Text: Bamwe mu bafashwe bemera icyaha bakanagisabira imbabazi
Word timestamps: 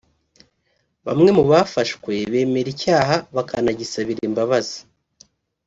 Bamwe 1.05 1.29
mu 1.37 1.43
bafashwe 1.51 2.13
bemera 2.31 2.69
icyaha 2.75 3.15
bakanagisabira 3.35 4.21
imbabazi 4.29 4.79